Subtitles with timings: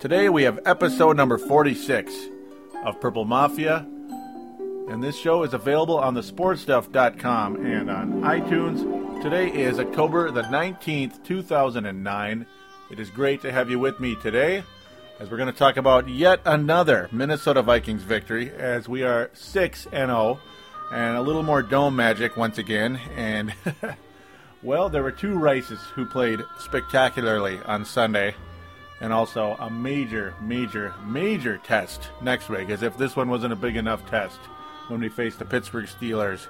[0.00, 2.14] Today we have episode number 46
[2.84, 3.78] of Purple Mafia,
[4.88, 9.22] and this show is available on thesportstuff.com and on iTunes.
[9.22, 12.46] Today is October the 19th, 2009.
[12.92, 14.62] It is great to have you with me today
[15.18, 19.86] as we're going to talk about yet another Minnesota Vikings victory as we are 6
[19.86, 20.38] and 0
[20.92, 23.52] and a little more dome magic once again and
[24.62, 28.34] Well, there were two Rices who played spectacularly on Sunday,
[29.00, 33.56] and also a major, major, major test next week, as if this one wasn't a
[33.56, 34.38] big enough test
[34.88, 36.46] when we face the Pittsburgh Steelers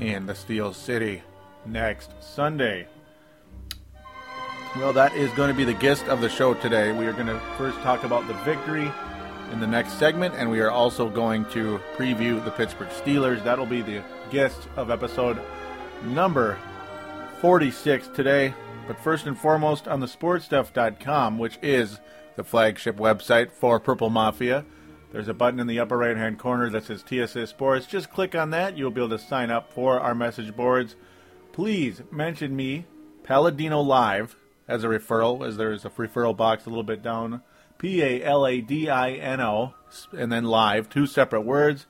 [0.00, 1.22] in the Steel City
[1.64, 2.86] next Sunday.
[4.76, 6.92] Well, that is going to be the gist of the show today.
[6.92, 8.90] We are going to first talk about the victory
[9.52, 13.42] in the next segment, and we are also going to preview the Pittsburgh Steelers.
[13.42, 15.40] That'll be the gist of episode
[16.04, 16.58] number
[17.40, 18.54] 46 today.
[18.86, 21.98] But first and foremost, on the sportstuff.com, which is
[22.36, 24.64] the flagship website for Purple Mafia,
[25.12, 27.86] there's a button in the upper right hand corner that says TSS Sports.
[27.86, 28.76] Just click on that.
[28.76, 30.94] You'll be able to sign up for our message boards.
[31.52, 32.86] Please mention me,
[33.22, 34.36] Paladino Live,
[34.68, 37.42] as a referral, as there is a referral box a little bit down.
[37.78, 39.74] P A L A D I N O,
[40.16, 41.86] and then live, two separate words.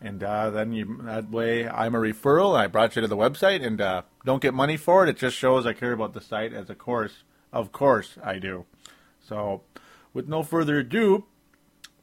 [0.00, 2.56] And uh, then you, that way, I'm a referral.
[2.56, 5.10] I brought you to the website, and uh, don't get money for it.
[5.10, 6.52] It just shows I care about the site.
[6.52, 8.64] As a course, of course, I do.
[9.20, 9.62] So,
[10.14, 11.24] with no further ado,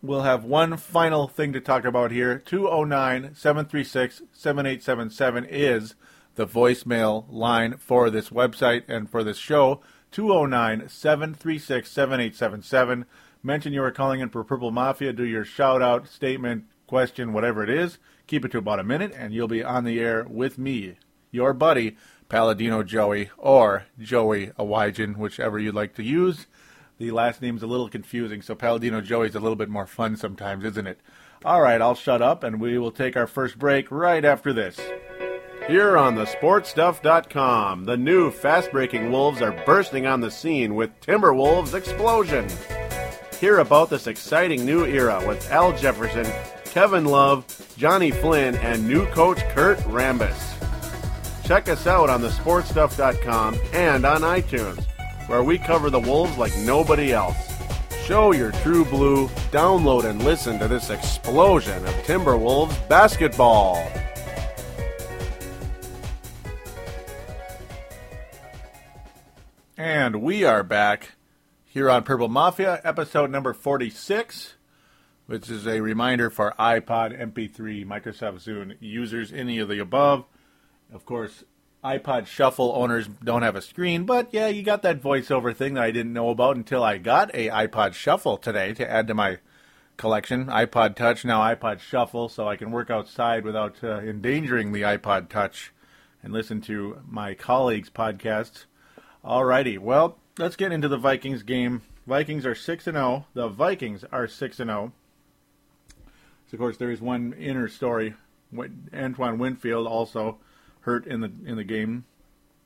[0.01, 2.37] we'll have one final thing to talk about here.
[2.37, 5.95] 209 736 7877 is
[6.35, 9.81] the voicemail line for this website and for this show.
[10.11, 13.05] 209 736 7877.
[13.41, 15.13] Mention you are calling in for Purple Mafia.
[15.13, 17.97] Do your shout out, statement, question, whatever it is.
[18.27, 20.97] Keep it to about a minute, and you'll be on the air with me,
[21.31, 21.97] your buddy,
[22.29, 26.47] Paladino Joey, or Joey Awajan, whichever you'd like to use.
[26.97, 30.63] The last name's a little confusing, so Paladino Joey's a little bit more fun sometimes,
[30.63, 30.99] isn't it?
[31.43, 34.79] All right, I'll shut up, and we will take our first break right after this.
[35.67, 40.99] Here on the sportstuff.com, the new fast breaking Wolves are bursting on the scene with
[41.01, 42.47] Timberwolves Explosion.
[43.39, 46.25] Hear about this exciting new era with Al Jefferson,
[46.75, 47.45] Kevin Love,
[47.77, 50.35] Johnny Flynn, and new coach Kurt Rambis.
[51.45, 54.83] Check us out on thesportstuff.com and on iTunes,
[55.29, 57.37] where we cover the Wolves like nobody else.
[58.03, 63.77] Show your true blue, download and listen to this explosion of Timberwolves basketball.
[69.77, 71.13] And we are back
[71.63, 74.55] here on Purple Mafia, episode number 46,
[75.27, 80.25] which is a reminder for iPod, MP3, Microsoft Zune users, any of the above.
[80.93, 81.43] Of course,
[81.83, 85.83] iPod Shuffle owners don't have a screen, but yeah, you got that voiceover thing that
[85.83, 89.39] I didn't know about until I got a iPod Shuffle today to add to my
[89.97, 90.45] collection.
[90.47, 95.29] iPod Touch, now iPod Shuffle, so I can work outside without uh, endangering the iPod
[95.29, 95.71] Touch
[96.23, 98.65] and listen to my colleagues' podcasts.
[99.23, 101.83] Alrighty, well, let's get into the Vikings game.
[102.07, 103.25] Vikings are 6 and 0.
[103.33, 104.93] The Vikings are 6 and 0.
[106.55, 108.13] Of course, there is one inner story.
[108.93, 110.37] Antoine Winfield also
[110.79, 112.05] hurt in the in the game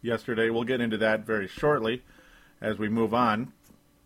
[0.04, 0.52] yesterday.
[0.52, 2.04] We'll get into that very shortly
[2.62, 3.52] as we move on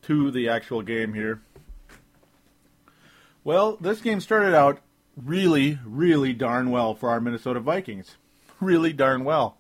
[0.04, 1.42] to the actual game here.
[3.44, 4.80] Well, this game started out
[5.22, 8.16] really, really darn well for our Minnesota Vikings.
[8.62, 9.58] Really darn well.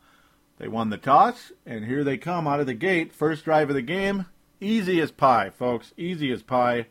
[0.58, 3.12] They won the toss, and here they come out of the gate.
[3.12, 4.28] First drive of the game,
[4.62, 5.92] easy as pie, folks.
[5.98, 6.86] Easy as pie.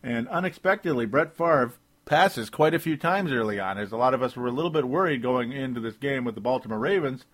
[0.00, 1.72] And unexpectedly, Brett Favre
[2.08, 4.70] passes quite a few times early on, as a lot of us were a little
[4.70, 7.26] bit worried going into this game with the Baltimore Ravens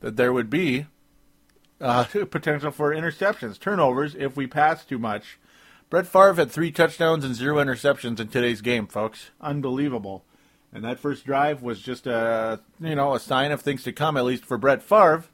[0.00, 0.86] that there would be
[1.80, 5.38] uh, potential for interceptions, turnovers if we pass too much.
[5.90, 9.30] Brett Favre had three touchdowns and zero interceptions in today's game, folks.
[9.40, 10.24] Unbelievable.
[10.72, 14.16] And that first drive was just a you know a sign of things to come,
[14.16, 15.24] at least for Brett Favre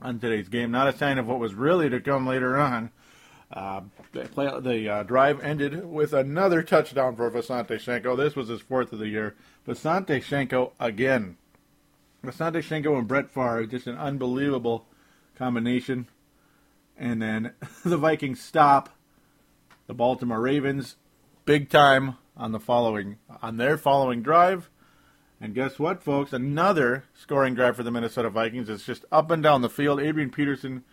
[0.00, 0.70] on today's game.
[0.70, 2.90] Not a sign of what was really to come later on.
[3.52, 3.82] Uh,
[4.12, 8.16] the, play, the uh, drive ended with another touchdown for Visanthe Shiancoe.
[8.16, 9.34] This was his fourth of the year.
[9.66, 11.36] Visanthe Shiancoe again.
[12.24, 14.86] Visanthe Shiancoe and Brett Favre, just an unbelievable
[15.36, 16.06] combination.
[16.96, 17.52] And then
[17.84, 18.88] the Vikings stop
[19.86, 20.96] the Baltimore Ravens
[21.44, 24.70] big time on the following on their following drive.
[25.40, 26.32] And guess what, folks?
[26.32, 28.68] Another scoring drive for the Minnesota Vikings.
[28.68, 30.00] It's just up and down the field.
[30.00, 30.84] Adrian Peterson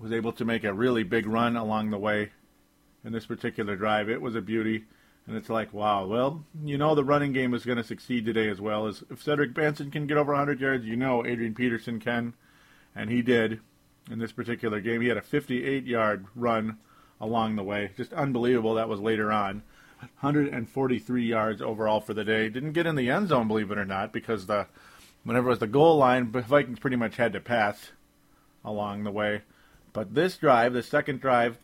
[0.00, 2.30] was able to make a really big run along the way
[3.04, 4.08] in this particular drive.
[4.08, 4.84] It was a beauty.
[5.26, 8.48] And it's like, wow, well, you know the running game is going to succeed today
[8.48, 8.86] as well.
[8.86, 12.34] As if Cedric Benson can get over 100 yards, you know Adrian Peterson can,
[12.96, 13.60] and he did
[14.10, 15.02] in this particular game.
[15.02, 16.78] He had a 58-yard run
[17.20, 17.90] along the way.
[17.96, 18.74] Just unbelievable.
[18.74, 19.62] That was later on.
[20.20, 22.48] 143 yards overall for the day.
[22.48, 24.66] Didn't get in the end zone, believe it or not, because the
[25.24, 27.90] whenever it was the goal line, the Vikings pretty much had to pass
[28.64, 29.42] along the way.
[29.92, 31.58] But this drive, the second drive,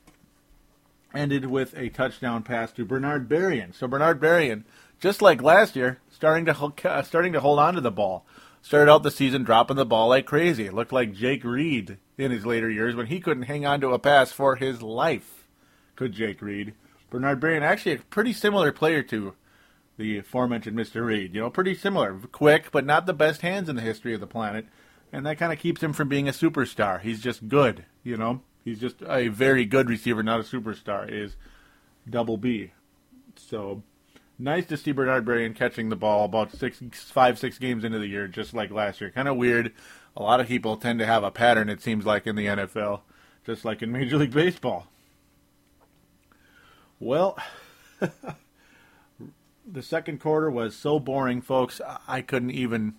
[1.15, 3.75] ended with a touchdown pass to Bernard Berrian.
[3.75, 4.65] So Bernard Berrian,
[5.01, 8.27] just like last year, starting to starting to hold on to the ball.
[8.63, 10.67] Started out the season dropping the ball like crazy.
[10.67, 13.93] It looked like Jake Reed in his later years when he couldn't hang on to
[13.93, 15.47] a pass for his life
[15.95, 16.75] could Jake Reed.
[17.11, 19.35] Bernard Berrian, actually a pretty similar player to
[19.97, 21.05] the aforementioned Mr.
[21.05, 21.35] Reed.
[21.35, 22.21] You know, pretty similar.
[22.33, 24.67] Quick, but not the best hands in the history of the planet.
[25.13, 27.01] And that kind of keeps him from being a superstar.
[27.01, 28.43] He's just good, you know?
[28.65, 31.37] He's just a very good receiver, not a superstar, is
[32.09, 32.73] double B.
[33.37, 33.83] So,
[34.39, 38.09] nice to see Bernard Berrian catching the ball about six, five, six games into the
[38.09, 39.11] year, just like last year.
[39.11, 39.73] Kind of weird.
[40.17, 43.03] A lot of people tend to have a pattern, it seems like, in the NFL,
[43.45, 44.89] just like in Major League Baseball.
[46.99, 47.39] Well,
[49.67, 51.81] the second quarter was so boring, folks.
[52.09, 52.95] I couldn't even.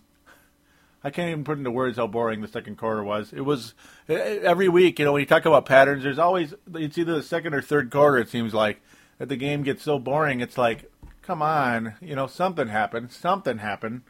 [1.08, 3.32] I can't even put into words how boring the second quarter was.
[3.32, 3.74] It was
[4.10, 7.54] every week, you know, when you talk about patterns, there's always it's either the second
[7.54, 8.18] or third quarter.
[8.18, 8.82] It seems like
[9.18, 10.42] that the game gets so boring.
[10.42, 14.02] It's like, come on, you know, something happened, something happened,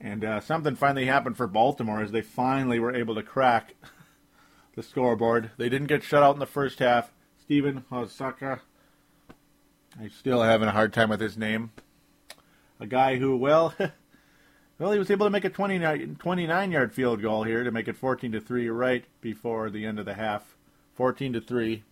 [0.00, 3.74] and uh, something finally happened for Baltimore as they finally were able to crack
[4.74, 5.50] the scoreboard.
[5.58, 7.12] They didn't get shut out in the first half.
[7.42, 8.60] Steven Hosaka
[10.00, 11.72] I'm still having a hard time with his name.
[12.80, 13.74] A guy who, well,
[14.82, 17.86] well, he was able to make a 29, 29 yard field goal here to make
[17.86, 20.56] it 14 to 3 right before the end of the half.
[20.94, 21.84] 14 to 3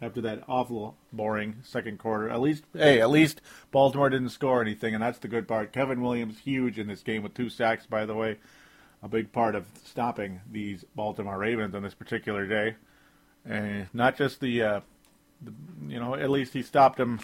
[0.00, 2.30] after that awful boring second quarter.
[2.30, 5.74] At least hey, at least Baltimore didn't score anything and that's the good part.
[5.74, 8.38] Kevin Williams huge in this game with two sacks by the way.
[9.02, 12.76] A big part of stopping these Baltimore Ravens on this particular day.
[13.44, 14.80] And not just the uh,
[15.88, 17.20] you know, at least he stopped him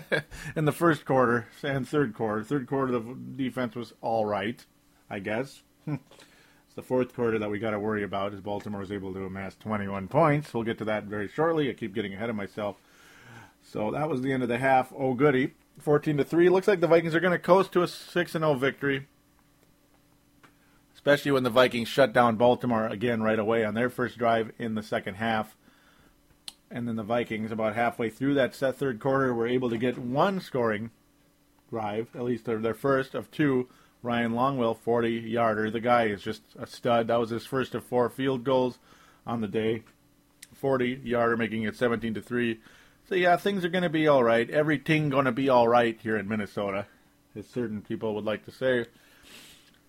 [0.56, 2.42] in the first quarter and third quarter.
[2.42, 4.64] Third quarter, the defense was all right,
[5.08, 5.62] I guess.
[5.86, 6.00] it's
[6.74, 9.56] the fourth quarter that we got to worry about as Baltimore was able to amass
[9.56, 10.52] 21 points.
[10.52, 11.70] We'll get to that very shortly.
[11.70, 12.76] I keep getting ahead of myself.
[13.62, 14.92] So that was the end of the half.
[14.96, 15.54] Oh, goody.
[15.78, 16.48] 14 to 3.
[16.48, 19.06] Looks like the Vikings are going to coast to a 6 0 victory.
[20.94, 24.74] Especially when the Vikings shut down Baltimore again right away on their first drive in
[24.74, 25.56] the second half
[26.70, 29.98] and then the Vikings, about halfway through that set third quarter, were able to get
[29.98, 30.90] one scoring
[31.70, 33.68] drive, at least their, their first of two.
[34.02, 35.70] Ryan Longwell, 40 yarder.
[35.70, 37.08] The guy is just a stud.
[37.08, 38.78] That was his first of four field goals
[39.26, 39.82] on the day.
[40.54, 42.60] 40 yarder, making it 17 to 3.
[43.08, 44.48] So, yeah, things are going to be all right.
[44.50, 46.86] Everything going to be all right here in Minnesota,
[47.34, 48.86] as certain people would like to say.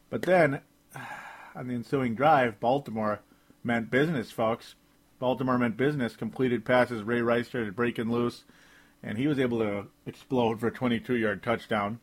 [0.10, 0.62] But then,
[1.56, 3.20] on the ensuing drive, Baltimore
[3.64, 4.76] meant business, folks.
[5.20, 6.16] Baltimore meant business.
[6.16, 7.04] Completed passes.
[7.04, 8.46] Ray Rice started breaking loose,
[9.04, 12.00] and he was able to explode for a 22-yard touchdown,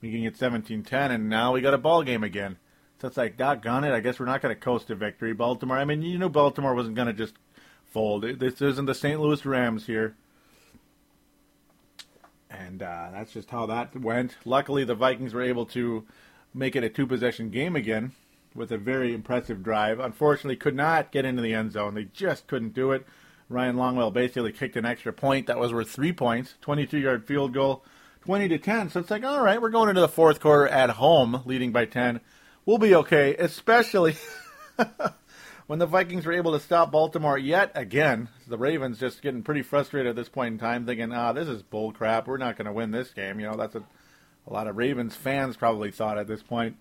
[0.00, 0.92] making it 17-10.
[0.92, 2.56] And now we got a ball game again.
[3.00, 3.92] So it's like, doggone it.
[3.92, 5.34] I guess we're not going to coast to victory.
[5.34, 5.76] Baltimore.
[5.76, 7.34] I mean, you knew Baltimore wasn't going to just
[7.84, 8.22] fold.
[8.22, 9.20] This isn't the St.
[9.20, 10.16] Louis Rams here.
[12.50, 14.36] And uh, that's just how that went.
[14.44, 16.06] Luckily, the Vikings were able to
[16.54, 18.12] make it a two possession game again
[18.54, 19.98] with a very impressive drive.
[19.98, 21.94] Unfortunately, could not get into the end zone.
[21.94, 23.06] They just couldn't do it.
[23.48, 27.52] Ryan Longwell basically kicked an extra point that was worth three points, 22 yard field
[27.52, 27.84] goal,
[28.22, 28.90] 20 to 10.
[28.90, 31.84] So it's like, all right, we're going into the fourth quarter at home, leading by
[31.84, 32.20] 10.
[32.64, 34.16] We'll be okay, especially
[35.66, 38.28] when the Vikings were able to stop Baltimore yet again.
[38.46, 41.62] The Ravens just getting pretty frustrated at this point in time, thinking, ah, this is
[41.62, 42.26] bull crap.
[42.26, 43.38] We're not going to win this game.
[43.40, 43.82] You know, that's a,
[44.46, 46.76] a lot of Ravens fans probably thought at this point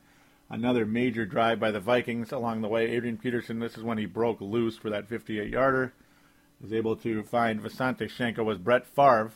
[0.49, 2.89] another major drive by the Vikings along the way.
[2.91, 5.93] Adrian Peterson, this is when he broke loose for that 58 yarder.
[6.61, 9.31] was able to find Visanthe Shiancoe was Brett Favre.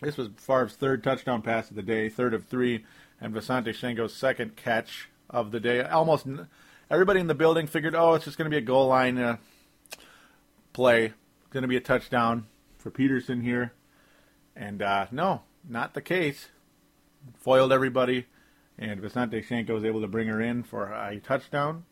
[0.00, 2.84] This was Favre's third touchdown pass of the day, third of three,
[3.20, 5.82] and Visanthe Shiancoe's second catch of the day.
[5.82, 6.26] Almost
[6.90, 9.36] everybody in the building figured, oh, it's just going to be a goal line uh,
[10.72, 11.12] play,
[11.50, 12.46] going to be a touchdown
[12.78, 13.72] for Peterson here,
[14.56, 16.48] and uh, no, not the case.
[17.40, 18.26] Foiled everybody,
[18.80, 21.84] and Visanthe Shiancoe was able to bring her in for a touchdown.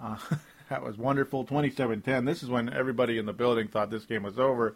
[0.00, 0.16] Uh,
[0.70, 1.44] that was wonderful.
[1.44, 2.26] 27-10.
[2.26, 4.74] This is when everybody in the building thought this game was over.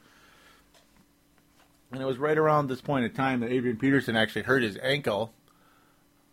[1.91, 4.77] And it was right around this point in time that Adrian Peterson actually hurt his
[4.83, 5.33] ankle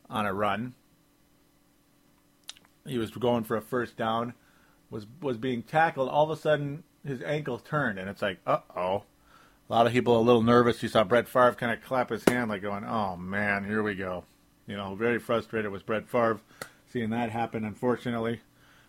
[0.09, 0.73] on a run.
[2.85, 4.33] He was going for a first down,
[4.89, 6.09] was was being tackled.
[6.09, 9.03] All of a sudden, his ankle turned, and it's like, uh oh.
[9.69, 10.83] A lot of people a little nervous.
[10.83, 13.95] You saw Brett Favre kind of clap his hand, like going, "Oh man, here we
[13.95, 14.25] go."
[14.67, 16.39] You know, very frustrated with Brett Favre
[16.91, 17.65] seeing that happen.
[17.65, 18.41] Unfortunately,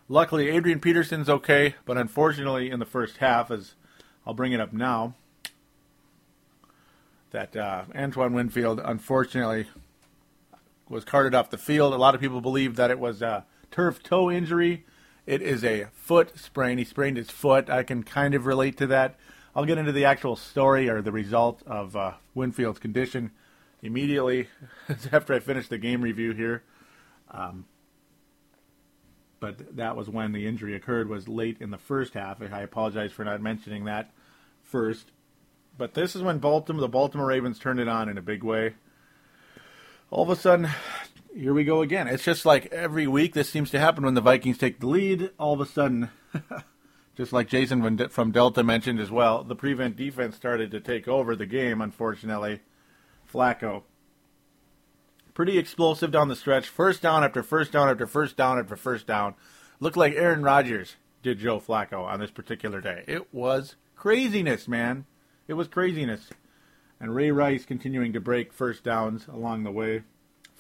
[0.09, 3.75] luckily Adrian Peterson's okay, but unfortunately in the first half, as
[4.27, 5.15] I'll bring it up now,
[7.31, 9.67] that uh, Antoine Winfield unfortunately
[10.89, 11.93] was carted off the field.
[11.93, 14.85] A lot of people believe that it was a turf toe injury.
[15.27, 16.79] It is a foot sprain.
[16.79, 17.69] He sprained his foot.
[17.69, 19.17] I can kind of relate to that.
[19.57, 23.33] I'll get into the actual story or the result of uh, Winfield's condition
[23.85, 24.49] immediately
[25.13, 26.65] after I finished the game review here.
[27.31, 27.67] Um,
[29.39, 31.09] but that was when the injury occurred.
[31.09, 32.41] Was late in the first half.
[32.41, 34.11] I apologize for not mentioning that
[34.63, 35.13] first.
[35.77, 38.75] But this is when Baltimore, the Baltimore Ravens, turned it on in a big way.
[40.11, 40.71] All of a sudden,
[41.37, 42.07] here we go again.
[42.07, 45.31] It's just like every week this seems to happen when the Vikings take the lead.
[45.39, 46.11] All of a sudden,
[47.17, 51.37] just like Jason from Delta mentioned as well, the prevent defense started to take over
[51.37, 52.61] the game, unfortunately.
[53.35, 53.83] Flacco.
[55.35, 56.69] Pretty explosive down the stretch.
[56.69, 59.35] First down after first down after first down after first down.
[59.81, 63.03] Looked like Aaron Rodgers did Joe Flacco on this particular day.
[63.09, 65.07] It was craziness, man.
[65.49, 66.31] It was craziness.
[67.01, 70.05] And Ray Rice continuing to break first downs along the way.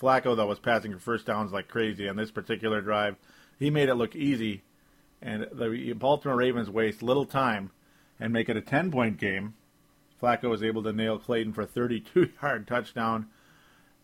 [0.00, 3.14] Flacco, though, was passing for first downs like crazy on this particular drive.
[3.56, 4.62] He made it look easy.
[5.22, 7.70] And the Baltimore Ravens waste little time
[8.18, 9.54] and make it a 10 point game.
[10.24, 13.26] Flacco was able to nail Clayton for a 32 yard touchdown.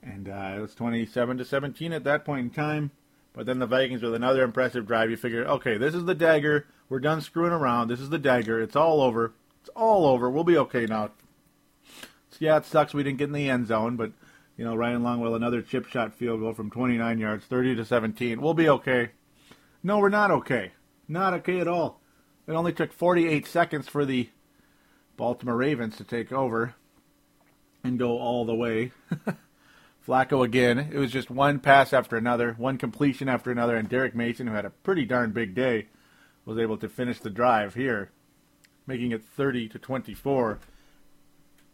[0.02, 2.90] And uh, it was 27 to 17 at that point in time.
[3.32, 5.10] But then the Vikings with another impressive drive.
[5.10, 6.66] You figure, okay, this is the dagger.
[6.88, 7.88] We're done screwing around.
[7.88, 8.60] This is the dagger.
[8.60, 9.32] It's all over.
[9.60, 10.28] It's all over.
[10.28, 11.10] We'll be okay now.
[12.30, 14.12] So, yeah, it sucks we didn't get in the end zone, but
[14.56, 18.40] you know, Ryan Longwell another chip shot field goal from 29 yards, 30 to 17.
[18.40, 19.10] We'll be okay.
[19.82, 20.72] No, we're not okay.
[21.08, 22.00] Not okay at all.
[22.46, 24.28] It only took 48 seconds for the
[25.20, 26.74] Baltimore Ravens to take over
[27.84, 28.92] and go all the way.
[30.08, 30.78] Flacco again.
[30.78, 34.54] It was just one pass after another, one completion after another, and Derrick Mason, who
[34.54, 35.88] had a pretty darn big day,
[36.46, 38.10] was able to finish the drive here,
[38.86, 40.58] making it 30 to 24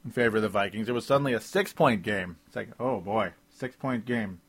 [0.05, 0.89] in favor of the Vikings.
[0.89, 2.39] It was suddenly a six-point game.
[2.49, 4.41] It's like, oh boy, six-point game.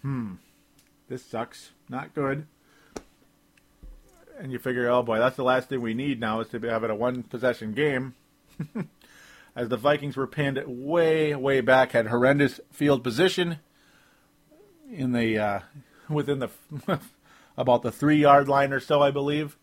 [0.00, 0.36] Hmm,
[1.10, 1.72] this sucks.
[1.90, 2.46] Not good.
[4.38, 6.84] And you figure, oh boy, that's the last thing we need now is to have
[6.84, 8.14] it a one-possession game.
[9.58, 13.58] as the Vikings were pinned way, way back, had horrendous field position
[14.90, 15.60] in the uh,
[16.08, 16.48] within the
[17.56, 19.56] about the three yard line or so, I believe.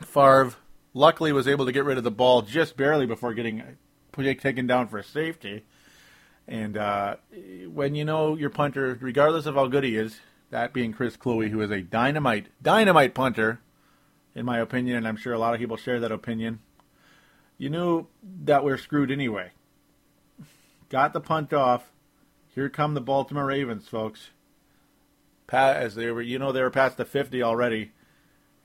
[0.00, 0.54] Favre
[0.92, 3.62] luckily was able to get rid of the ball just barely before getting
[4.12, 5.64] taken down for safety.
[6.48, 7.16] And uh,
[7.68, 10.18] when you know your punter, regardless of how good he is,
[10.52, 13.60] that being Chris Kluwe, who is a dynamite, dynamite punter,
[14.34, 16.60] in my opinion, and I'm sure a lot of people share that opinion
[17.62, 18.08] you knew
[18.42, 19.52] that we're screwed anyway.
[20.88, 21.92] Got the punt off.
[22.56, 24.30] Here come the Baltimore Ravens, folks.
[25.48, 27.92] As they were, you know, they were past the 50 already.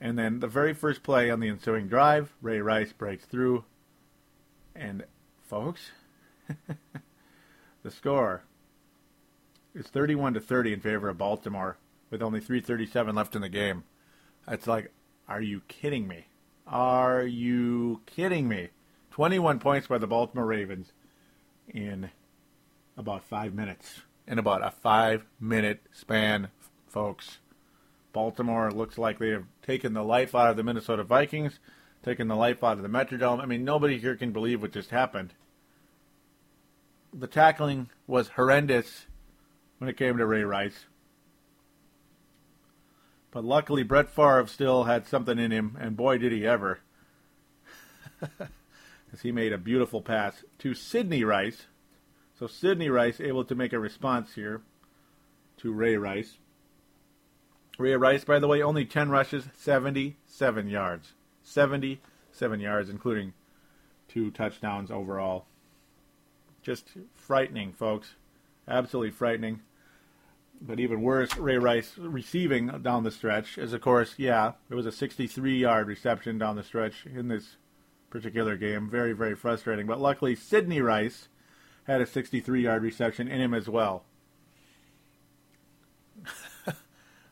[0.00, 3.64] And then the very first play on the ensuing drive, Ray Rice breaks through.
[4.74, 5.04] And,
[5.46, 5.92] folks,
[7.84, 8.42] the score
[9.78, 11.78] is 31 to 30 in favor of Baltimore
[12.10, 13.84] with only 337 left in the game.
[14.48, 14.90] It's like,
[15.28, 16.26] are you kidding me?
[16.66, 18.70] Are you kidding me?
[19.12, 20.92] 21 points by the Baltimore Ravens
[21.68, 22.10] in
[22.96, 24.02] about five minutes.
[24.26, 26.48] In about a five minute span,
[26.88, 27.38] folks.
[28.12, 31.60] Baltimore looks like they have taken the life out of the Minnesota Vikings,
[32.02, 33.40] taken the life out of the Metrodome.
[33.40, 35.34] I mean, nobody here can believe what just happened.
[37.12, 39.06] The tackling was horrendous
[39.78, 40.86] when it came to Ray Rice.
[43.30, 46.80] But luckily, Brett Favre still had something in him, and boy, did he ever.
[49.12, 51.66] as he made a beautiful pass to Sidney Rice.
[52.38, 54.62] So Sidney Rice able to make a response here
[55.58, 56.38] to Ray Rice.
[57.78, 61.12] Ray Rice, by the way, only 10 rushes, 77 yards.
[61.42, 63.32] 77 yards, including
[64.08, 65.46] two touchdowns overall.
[66.62, 68.14] Just frightening, folks.
[68.66, 69.60] Absolutely frightening.
[70.60, 74.86] But even worse, Ray Rice receiving down the stretch is, of course, yeah, it was
[74.86, 77.56] a 63 yard reception down the stretch in this
[78.10, 78.90] particular game.
[78.90, 79.86] Very, very frustrating.
[79.86, 81.28] But luckily, Sidney Rice
[81.84, 84.04] had a 63 yard reception in him as well.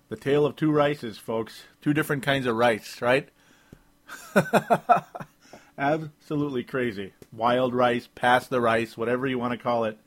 [0.08, 1.64] the tale of two rices, folks.
[1.82, 3.28] Two different kinds of rice, right?
[5.78, 7.12] Absolutely crazy.
[7.32, 9.98] Wild rice, pass the rice, whatever you want to call it.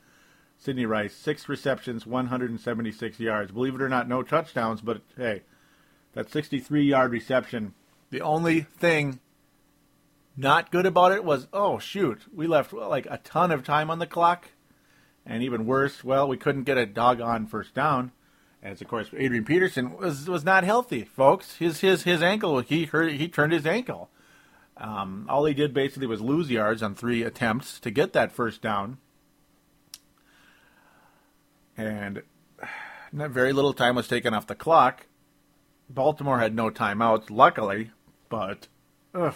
[0.59, 3.51] Sidney Rice, six receptions, 176 yards.
[3.53, 5.43] Believe it or not, no touchdowns, but hey,
[6.13, 7.73] that 63 yard reception.
[8.09, 9.21] The only thing
[10.35, 13.99] not good about it was, oh, shoot, we left like a ton of time on
[13.99, 14.49] the clock.
[15.25, 18.11] And even worse, well, we couldn't get a doggone first down.
[18.61, 21.55] As of course, Adrian Peterson was was not healthy, folks.
[21.55, 24.09] His his his ankle he hurt he turned his ankle.
[24.75, 28.61] Um, all he did basically was lose yards on three attempts to get that first
[28.61, 28.97] down
[31.79, 32.21] and
[33.13, 35.07] very little time was taken off the clock.
[35.89, 37.91] Baltimore had no timeouts, luckily,
[38.27, 38.67] but
[39.15, 39.33] ugh,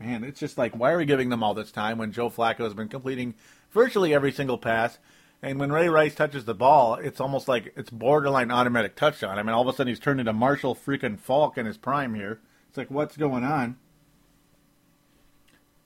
[0.00, 2.64] man, it's just like why are we giving them all this time when Joe Flacco
[2.64, 3.34] has been completing
[3.70, 4.98] virtually every single pass,
[5.42, 9.38] and when Ray Rice touches the ball, it's almost like it's borderline automatic touchdown.
[9.38, 12.14] I mean, all of a sudden he's turned into Marshall freaking Faulk in his prime
[12.14, 12.40] here.
[12.68, 13.76] It's like what's going on?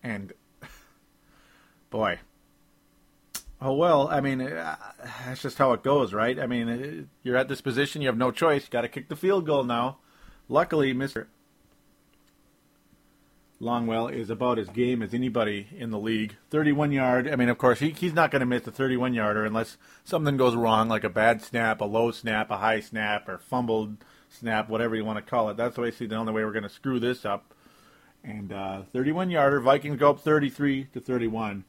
[0.03, 0.33] And
[1.91, 2.21] boy,
[3.61, 4.77] Oh well, I mean, uh,
[5.27, 6.39] that's just how it goes, right?
[6.39, 8.65] I mean, uh, you're at this position, you have no choice.
[8.65, 9.99] You Got to kick the field goal now.
[10.49, 11.29] Luckily, Mister
[13.61, 16.37] Longwell is about as game as anybody in the league.
[16.51, 17.29] 31 yard.
[17.29, 20.37] I mean, of course, he, he's not going to miss a 31 yarder unless something
[20.37, 23.97] goes wrong, like a bad snap, a low snap, a high snap, or fumbled
[24.29, 25.57] snap, whatever you want to call it.
[25.57, 27.53] That's basically the only way we're going to screw this up.
[28.23, 29.59] And uh, 31 yarder.
[29.61, 31.65] Vikings go up 33 to 31.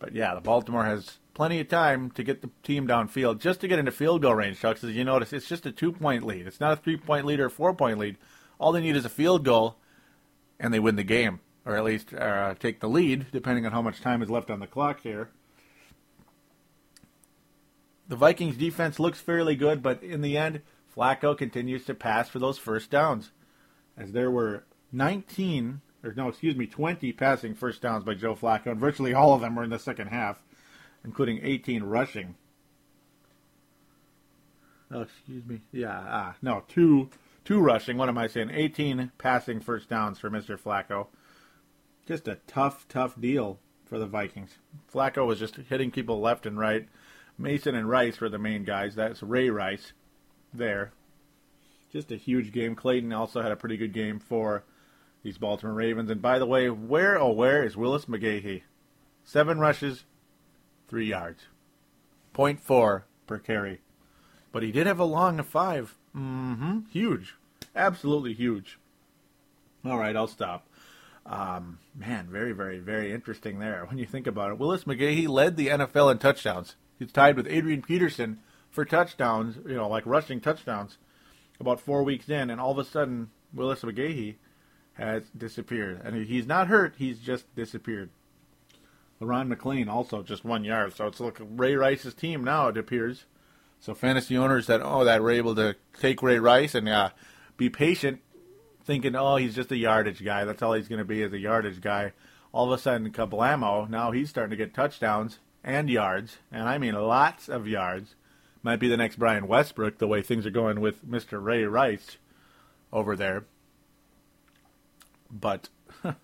[0.00, 3.68] But yeah, the Baltimore has plenty of time to get the team downfield just to
[3.68, 4.82] get into field goal range, Chuck.
[4.82, 6.48] As you notice, it's just a two point lead.
[6.48, 8.16] It's not a three point lead or a four point lead.
[8.58, 9.76] All they need is a field goal,
[10.58, 13.82] and they win the game, or at least uh, take the lead, depending on how
[13.82, 15.30] much time is left on the clock here.
[18.08, 20.62] The Vikings defense looks fairly good, but in the end,
[20.94, 23.30] Flacco continues to pass for those first downs,
[23.96, 28.66] as there were 19 or no, excuse me, 20 passing first downs by Joe Flacco,
[28.66, 30.42] and virtually all of them were in the second half,
[31.04, 32.36] including 18 rushing.
[34.92, 35.60] Oh, excuse me.
[35.72, 37.10] Yeah, ah, no, two,
[37.44, 37.96] two rushing.
[37.96, 38.50] What am I saying?
[38.52, 40.58] 18 passing first downs for Mr.
[40.58, 41.08] Flacco.
[42.06, 44.58] Just a tough, tough deal for the Vikings.
[44.92, 46.88] Flacco was just hitting people left and right.
[47.38, 48.94] Mason and Rice were the main guys.
[48.94, 49.92] That's Ray Rice
[50.52, 50.92] there.
[51.92, 52.74] Just a huge game.
[52.74, 54.64] Clayton also had a pretty good game for
[55.22, 56.10] these Baltimore Ravens.
[56.10, 58.62] And by the way, where oh where is Willis McGahee?
[59.24, 60.04] Seven rushes,
[60.88, 61.42] three yards,
[62.34, 63.80] 0.4 per carry.
[64.52, 65.94] But he did have a long of five.
[66.16, 66.80] Mm-hmm.
[66.90, 67.36] Huge,
[67.76, 68.78] absolutely huge.
[69.84, 70.66] All right, I'll stop.
[71.26, 74.58] Um, man, very, very, very interesting there when you think about it.
[74.58, 76.76] Willis McGahee led the NFL in touchdowns.
[76.98, 80.98] He's tied with Adrian Peterson for touchdowns, you know, like rushing touchdowns,
[81.60, 84.36] about four weeks in, and all of a sudden, Willis McGahee
[84.94, 86.00] has disappeared.
[86.04, 88.10] And he's not hurt, he's just disappeared.
[89.20, 90.94] Le'Ron McClain also just one yard.
[90.94, 93.24] So it's like Ray Rice's team now, it appears.
[93.80, 97.10] So fantasy owners that, oh, that were able to take Ray Rice and uh,
[97.56, 98.20] be patient,
[98.84, 100.44] thinking, oh, he's just a yardage guy.
[100.44, 102.12] That's all he's going to be is a yardage guy.
[102.52, 106.38] All of a sudden, kablamo, now he's starting to get touchdowns and yards.
[106.50, 108.14] And I mean lots of yards.
[108.62, 111.42] Might be the next Brian Westbrook, the way things are going with Mr.
[111.42, 112.18] Ray Rice
[112.92, 113.44] over there.
[115.30, 115.68] But
[116.02, 116.16] the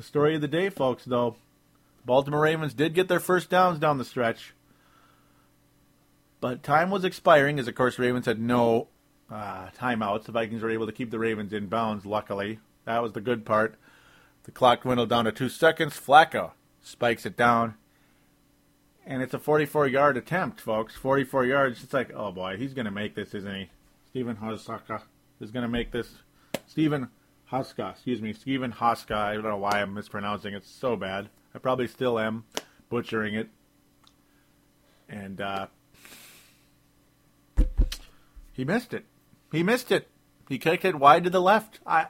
[0.00, 1.36] story of the day, folks, though,
[2.04, 4.54] Baltimore Ravens did get their first downs down the stretch.
[6.40, 8.88] But time was expiring, as of course Ravens had no
[9.30, 10.24] uh, timeouts.
[10.24, 12.60] The Vikings were able to keep the Ravens in bounds, luckily.
[12.84, 13.74] That was the good part.
[14.44, 15.94] The clock dwindled down to two seconds.
[15.98, 17.74] Flacco spikes it down.
[19.04, 20.94] And it's a 44 yard attempt, folks.
[20.94, 21.82] 44 yards.
[21.82, 23.70] It's like, oh boy, he's going to make this, isn't he?
[24.10, 25.02] Stephen Hosaka
[25.40, 26.08] is going to make this.
[26.66, 27.08] Stephen
[27.50, 29.16] Haska, excuse me, Stephen Haska.
[29.16, 31.30] I don't know why I'm mispronouncing it so bad.
[31.54, 32.44] I probably still am
[32.90, 33.48] butchering it.
[35.08, 35.66] And uh,
[38.52, 39.06] he missed it.
[39.50, 40.08] He missed it.
[40.48, 41.80] He kicked it wide to the left.
[41.86, 42.06] I,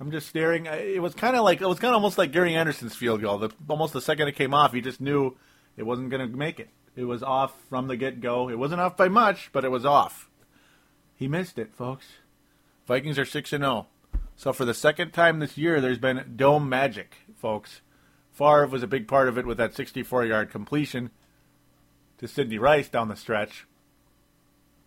[0.00, 0.66] I'm just staring.
[0.66, 3.38] It was kind of like it was kind of almost like Gary Anderson's field goal.
[3.38, 5.36] The, almost the second it came off, he just knew
[5.76, 6.70] it wasn't going to make it.
[6.96, 8.48] It was off from the get go.
[8.48, 10.28] It wasn't off by much, but it was off.
[11.14, 12.06] He missed it, folks.
[12.86, 13.86] Vikings are six and zero.
[14.36, 17.80] So for the second time this year, there's been dome magic, folks.
[18.32, 21.10] Favre was a big part of it with that 64-yard completion
[22.18, 23.66] to Sidney Rice down the stretch.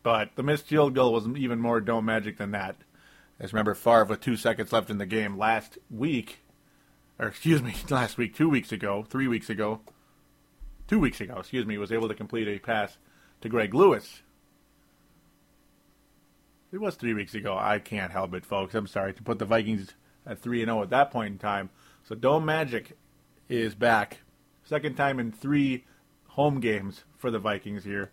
[0.03, 2.75] But the missed field goal was even more dome magic than that.
[3.39, 6.39] As remember, Favre with two seconds left in the game last week,
[7.17, 9.81] or excuse me, last week, two weeks ago, three weeks ago,
[10.87, 12.97] two weeks ago, excuse me, was able to complete a pass
[13.41, 14.21] to Greg Lewis.
[16.71, 17.57] It was three weeks ago.
[17.57, 18.75] I can't help it, folks.
[18.75, 21.69] I'm sorry to put the Vikings at three and zero at that point in time.
[22.07, 22.97] So Dome Magic
[23.47, 24.19] is back,
[24.63, 25.85] second time in three
[26.27, 28.11] home games for the Vikings here.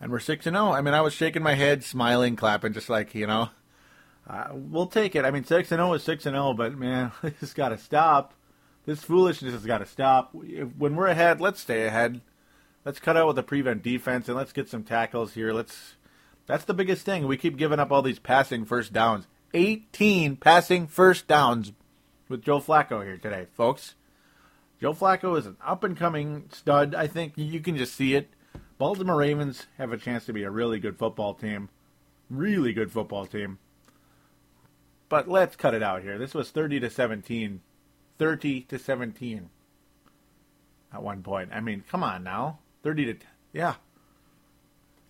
[0.00, 0.72] And we're 6 and 0.
[0.72, 3.50] I mean, I was shaking my head, smiling, clapping, just like, you know,
[4.26, 5.24] uh, we'll take it.
[5.24, 7.78] I mean, 6 and 0 is 6 and 0, but man, this has got to
[7.78, 8.34] stop.
[8.86, 10.34] This foolishness has got to stop.
[10.34, 12.22] When we're ahead, let's stay ahead.
[12.84, 15.52] Let's cut out with the prevent defense and let's get some tackles here.
[15.52, 15.94] Let's.
[16.50, 17.28] That's the biggest thing.
[17.28, 19.28] We keep giving up all these passing first downs.
[19.54, 21.70] 18 passing first downs
[22.28, 23.94] with Joe Flacco here today, folks.
[24.80, 26.92] Joe Flacco is an up and coming stud.
[26.92, 28.30] I think you can just see it.
[28.78, 31.68] Baltimore Ravens have a chance to be a really good football team.
[32.28, 33.60] Really good football team.
[35.08, 36.18] But let's cut it out here.
[36.18, 37.60] This was 30 to 17.
[38.18, 39.50] 30 to 17
[40.92, 41.50] at one point.
[41.52, 42.58] I mean, come on now.
[42.82, 43.28] 30 to 10.
[43.52, 43.74] Yeah.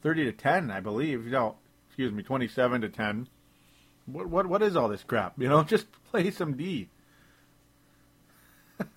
[0.03, 1.27] 30 to 10, I believe.
[1.27, 1.57] No,
[1.89, 3.29] excuse me, 27 to 10.
[4.07, 5.35] What what what is all this crap?
[5.39, 6.89] You know, just play some D.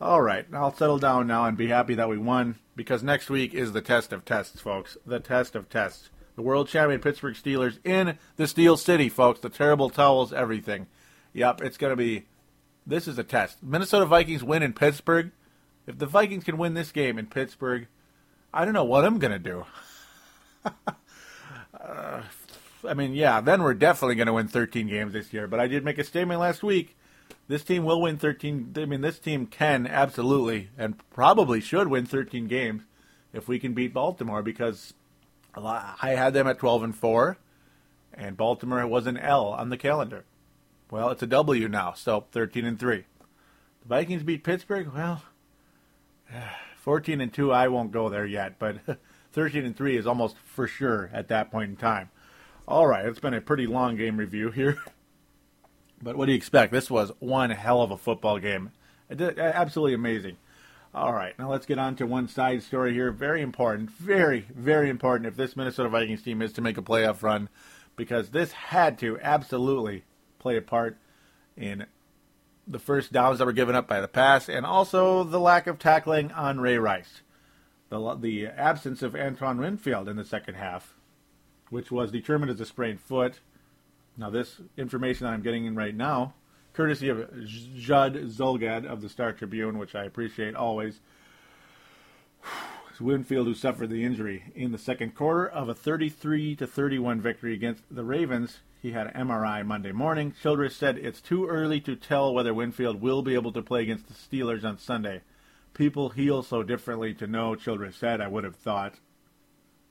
[0.00, 3.52] all right, I'll settle down now and be happy that we won because next week
[3.52, 4.96] is the test of tests, folks.
[5.04, 6.10] The test of tests.
[6.36, 9.40] The world champion Pittsburgh Steelers in the Steel City, folks.
[9.40, 10.86] The terrible towels, everything.
[11.34, 12.26] Yep, it's going to be.
[12.86, 13.62] This is a test.
[13.62, 15.32] Minnesota Vikings win in Pittsburgh.
[15.86, 17.86] If the Vikings can win this game in Pittsburgh,
[18.54, 19.66] I don't know what I'm going to do.
[20.64, 22.22] uh,
[22.88, 25.46] I mean, yeah, then we're definitely going to win 13 games this year.
[25.46, 26.96] But I did make a statement last week.
[27.48, 28.74] This team will win 13.
[28.76, 32.82] I mean, this team can absolutely and probably should win 13 games
[33.32, 34.94] if we can beat Baltimore because
[35.54, 37.36] I had them at 12 and 4,
[38.14, 40.24] and Baltimore was an L on the calendar.
[40.90, 43.04] Well, it's a W now, so 13 and 3.
[43.82, 44.92] The Vikings beat Pittsburgh.
[44.94, 45.22] Well,
[46.76, 48.76] 14 and 2, I won't go there yet, but
[49.32, 52.10] 13 and 3 is almost for sure at that point in time.
[52.66, 54.78] All right, it's been a pretty long game review here.
[56.02, 56.72] But what do you expect?
[56.72, 58.70] This was one hell of a football game.
[59.10, 60.38] Absolutely amazing.
[60.94, 63.12] All right, now let's get on to one side story here.
[63.12, 67.22] Very important, very, very important if this Minnesota Vikings team is to make a playoff
[67.22, 67.48] run,
[67.96, 70.04] because this had to absolutely
[70.38, 70.96] play a part
[71.56, 71.86] in
[72.66, 75.78] the first downs that were given up by the pass, and also the lack of
[75.78, 77.20] tackling on Ray Rice.
[77.90, 80.94] The, the absence of Antoine Winfield in the second half,
[81.68, 83.40] which was determined as a sprained foot.
[84.16, 86.34] Now, this information that I'm getting in right now,
[86.72, 91.00] courtesy of Judd Zulgad of the Star Tribune, which I appreciate always.
[93.00, 97.54] Winfield, who suffered the injury in the second quarter of a 33 to 31 victory
[97.54, 100.34] against the Ravens, he had an MRI Monday morning.
[100.42, 104.06] Childress said it's too early to tell whether Winfield will be able to play against
[104.06, 105.22] the Steelers on Sunday.
[105.74, 108.94] People heal so differently to know, Childress said, I would have thought.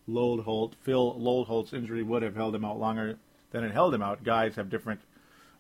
[0.08, 3.18] Loadholt, Phil Loadholt's injury would have held him out longer
[3.52, 4.24] than it held him out.
[4.24, 5.02] Guys have different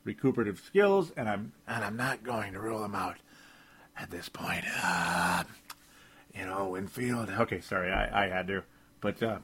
[0.03, 3.17] recuperative skills, and I'm and I'm not going to rule them out
[3.95, 4.65] at this point.
[4.83, 5.43] Uh,
[6.33, 7.29] you know, Winfield.
[7.29, 8.63] Okay, sorry, I, I had to,
[9.01, 9.37] but uh,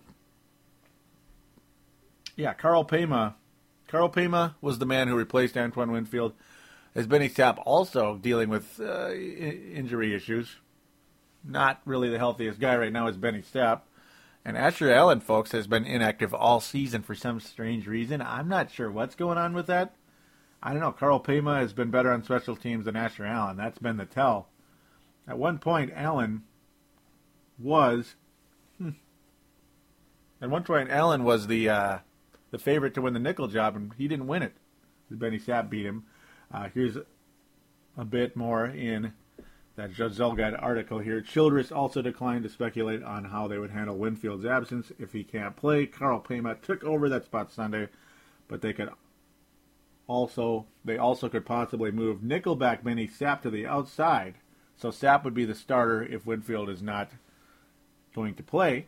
[2.35, 3.35] yeah, Karl Paymah
[3.87, 6.33] Karl Paymah was the man who replaced Antoine Winfield.
[6.93, 10.55] As Benny Sapp also dealing with uh, injury issues.
[11.47, 13.81] Not really the healthiest guy right now is Benny Sapp.
[14.43, 18.21] And Asher Allen, folks, has been inactive all season for some strange reason.
[18.21, 19.95] I'm not sure what's going on with that.
[20.61, 20.91] I don't know.
[20.91, 23.57] Karl Paymah has been better on special teams than Asher Allen.
[23.57, 24.49] That's been the tell.
[25.27, 26.43] At one point, Allen
[27.57, 28.15] was.
[28.77, 28.91] Hmm,
[30.41, 31.97] at one point, Allen was the uh,
[32.51, 34.53] the favorite to win the nickel job, and he didn't win it.
[35.09, 36.03] Benny Sapp beat him.
[36.53, 36.97] Uh, here's
[37.97, 39.13] a bit more in
[39.75, 41.21] that Judd Zulgad article here.
[41.21, 45.55] Childress also declined to speculate on how they would handle Winfield's absence if he can't
[45.55, 45.85] play.
[45.85, 47.89] Karl Paymah took over that spot Sunday,
[48.47, 48.89] but they could
[50.07, 54.35] also they also could possibly move Nickelback Benny Sapp to the outside.
[54.77, 57.11] So Sapp would be the starter if Winfield is not
[58.13, 58.87] going to play.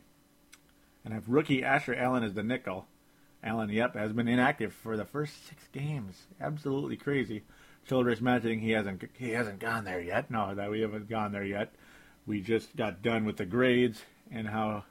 [1.03, 2.87] And have rookie Asher Allen as the nickel.
[3.43, 6.27] Allen, yep, has been inactive for the first six games.
[6.41, 7.43] Absolutely crazy.
[7.87, 10.29] Childress mentioning he hasn't he hasn't gone there yet.
[10.29, 11.73] No, that we haven't gone there yet.
[12.25, 14.83] We just got done with the grades and how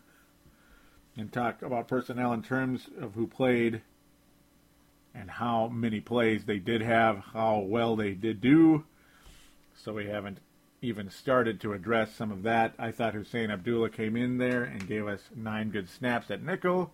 [1.16, 3.82] and talk about personnel in terms of who played
[5.14, 8.84] and how many plays they did have, how well they did do.
[9.74, 10.38] So we haven't
[10.80, 12.74] even started to address some of that.
[12.78, 16.92] I thought Husain Abdullah came in there and gave us nine good snaps at nickel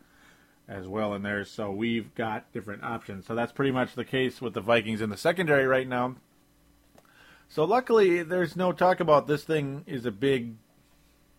[0.72, 1.44] as well in there.
[1.44, 3.26] So we've got different options.
[3.26, 6.16] So that's pretty much the case with the Vikings in the secondary right now.
[7.48, 10.54] So luckily, there's no talk about this thing is a big,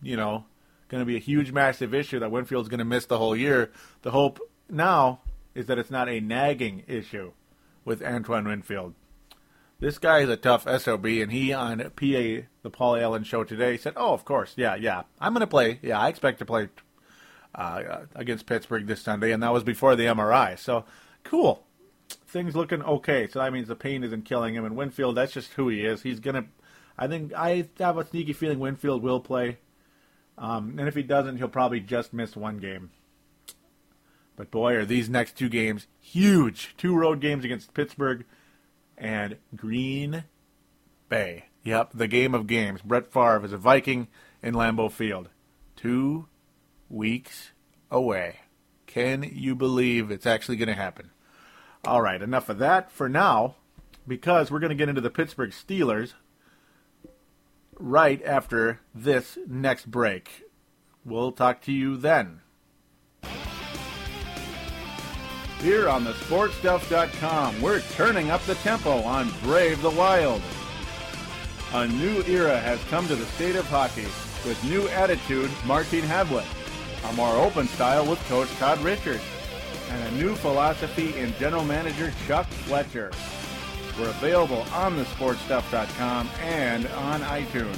[0.00, 0.44] you know,
[0.88, 3.72] going to be a huge, massive issue that Winfield's going to miss the whole year.
[4.02, 4.38] The hope
[4.70, 5.20] now
[5.54, 7.32] is that it's not a nagging issue
[7.84, 8.94] with Antoine Winfield.
[9.80, 13.76] This guy is a tough SOB, and he on PA, the Paul Allen show today,
[13.76, 15.80] said, Oh, of course, yeah, yeah, I'm going to play.
[15.82, 16.68] Yeah, I expect to play
[17.54, 20.58] uh, against Pittsburgh this Sunday, and that was before the MRI.
[20.58, 20.84] So,
[21.22, 21.64] cool.
[22.26, 23.28] Things looking okay.
[23.28, 24.64] So that means the pain isn't killing him.
[24.64, 26.02] And Winfield, that's just who he is.
[26.02, 26.44] He's to,
[26.98, 29.58] I think, I have a sneaky feeling Winfield will play.
[30.36, 32.90] Um, and if he doesn't, he'll probably just miss one game.
[34.36, 36.74] But boy, are these next two games huge.
[36.76, 38.24] Two road games against Pittsburgh
[38.98, 40.24] and Green
[41.08, 41.46] Bay.
[41.62, 42.82] Yep, the game of games.
[42.82, 44.08] Brett Favre is a Viking
[44.42, 45.28] in Lambeau Field.
[45.76, 46.26] Two
[46.88, 47.52] weeks
[47.90, 48.40] away.
[48.86, 51.10] Can you believe it's actually going to happen?
[51.84, 53.56] All right, enough of that for now,
[54.06, 56.14] because we're going to get into the Pittsburgh Steelers
[57.78, 60.44] right after this next break.
[61.04, 62.40] We'll talk to you then.
[65.60, 70.42] Here on the sportstuff.com, we're turning up the tempo on Brave the Wild.
[71.72, 74.04] A new era has come to the state of hockey
[74.46, 76.44] with new attitude Martin Havlat,
[77.04, 79.22] a more open style with coach Todd Richards,
[79.90, 83.12] and a new philosophy in general manager Chuck Fletcher.
[83.98, 87.76] We're available on thesportstuff.com and on iTunes.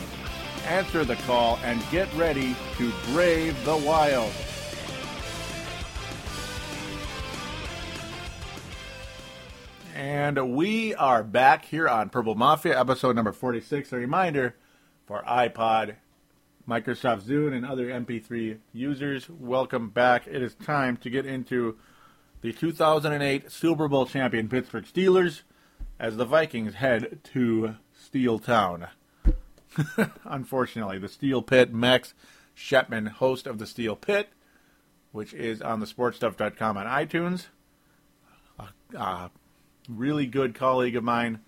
[0.67, 4.33] Answer the call and get ready to brave the wild.
[9.95, 13.93] And we are back here on Purple Mafia, episode number 46.
[13.93, 14.55] A reminder
[15.07, 15.97] for iPod,
[16.69, 20.27] Microsoft Zune, and other MP3 users, welcome back.
[20.27, 21.79] It is time to get into
[22.41, 25.43] the 2008 Super Bowl champion Pittsburgh Steelers
[26.01, 28.89] as the Vikings head to Steel Town.
[30.25, 32.15] Unfortunately, the Steel Pit, Max
[32.57, 34.29] Shepman, host of the Steel Pit,
[35.13, 37.47] which is on the sportstuff.com on iTunes.
[38.59, 39.29] A, uh,
[39.89, 41.41] really good colleague of mine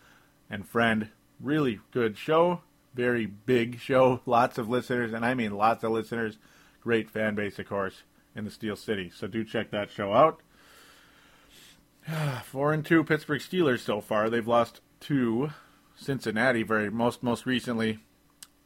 [0.49, 1.09] and friend.
[1.41, 2.61] Really good show.
[2.99, 4.23] Very big show.
[4.27, 6.37] Lots of listeners, and I mean lots of listeners.
[6.81, 8.03] Great fan base, of course,
[8.35, 9.09] in the Steel City.
[9.15, 10.41] So do check that show out.
[12.43, 14.29] Four and two Pittsburgh Steelers so far.
[14.29, 15.51] They've lost to
[15.95, 18.01] Cincinnati very most most recently,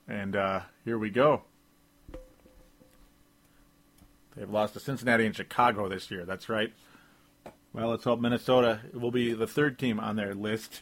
[0.09, 1.43] and uh, here we go.
[4.35, 6.25] They've lost to Cincinnati and Chicago this year.
[6.25, 6.73] That's right.
[7.75, 10.81] Well, let's hope Minnesota will be the third team on their list.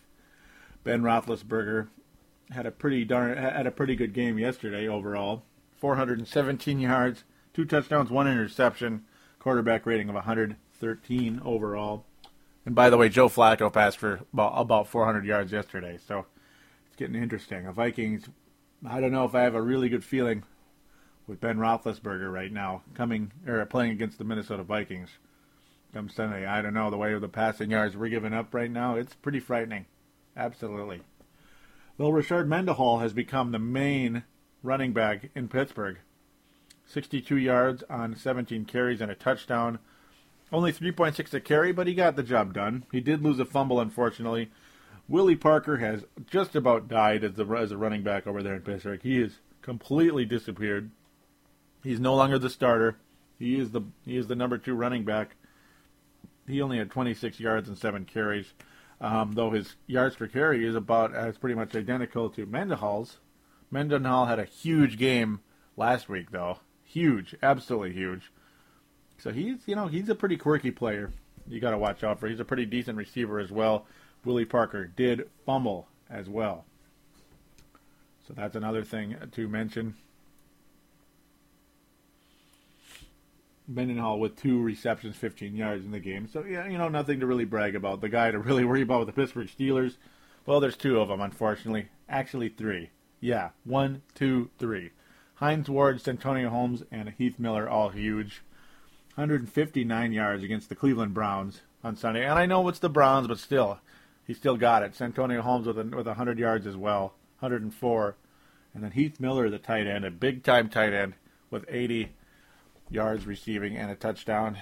[0.84, 1.88] Ben Roethlisberger
[2.50, 5.44] had a pretty darn had a pretty good game yesterday overall.
[5.78, 9.04] 417 yards, two touchdowns, one interception,
[9.38, 12.04] quarterback rating of 113 overall.
[12.66, 16.26] And by the way, Joe Flacco passed for about, about 400 yards yesterday, so
[16.86, 17.64] it's getting interesting.
[17.64, 18.28] The Vikings,
[18.86, 20.42] I don't know if I have a really good feeling
[21.26, 25.10] with Ben Roethlisberger right now coming or playing against the Minnesota Vikings
[25.94, 26.46] come Sunday.
[26.46, 28.96] I don't know the way of the passing yards we're giving up right now.
[28.96, 29.86] It's pretty frightening,
[30.36, 31.00] absolutely.
[32.00, 34.22] Well, Rashard Mendenhall has become the main
[34.62, 35.98] running back in Pittsburgh.
[36.86, 39.80] 62 yards on 17 carries and a touchdown.
[40.50, 42.86] Only 3.6 a carry, but he got the job done.
[42.90, 44.50] He did lose a fumble, unfortunately.
[45.08, 48.62] Willie Parker has just about died as, the, as a running back over there in
[48.62, 49.02] Pittsburgh.
[49.02, 50.90] He has completely disappeared.
[51.84, 52.96] He's no longer the starter.
[53.38, 55.36] He is the he is the number two running back.
[56.48, 58.54] He only had 26 yards and seven carries,
[59.00, 63.18] um, though his yards per carry is about as pretty much identical to Mendenhall's.
[63.70, 65.40] Mendenhall had a huge game
[65.76, 66.58] last week, though.
[66.84, 68.30] Huge, absolutely huge.
[69.18, 71.12] So he's, you know, he's a pretty quirky player.
[71.46, 72.28] You got to watch out for.
[72.28, 73.86] He's a pretty decent receiver as well.
[74.24, 76.64] Willie Parker did fumble as well.
[78.26, 79.94] So that's another thing to mention.
[83.70, 86.28] Mendenhall with two receptions, 15 yards in the game.
[86.28, 88.00] So, yeah, you know, nothing to really brag about.
[88.00, 89.96] The guy to really worry about with the Pittsburgh Steelers,
[90.46, 91.88] well, there's two of them, unfortunately.
[92.09, 92.90] Actually, three.
[93.20, 94.90] Yeah, one, two, three.
[95.35, 98.42] Hines Ward, Santonio Holmes, and Heath Miller, all huge.
[99.14, 102.24] 159 yards against the Cleveland Browns on Sunday.
[102.24, 103.80] And I know it's the Browns, but still,
[104.26, 104.94] he still got it.
[104.94, 108.16] Santonio Holmes with, a, with 100 yards as well, 104.
[108.74, 111.14] And then Heath Miller, the tight end, a big time tight end,
[111.50, 112.11] with 80
[112.90, 114.59] yards receiving and a touchdown